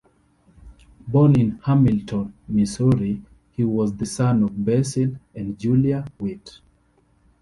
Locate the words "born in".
1.07-1.59